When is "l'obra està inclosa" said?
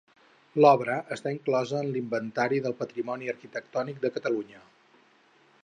0.63-1.81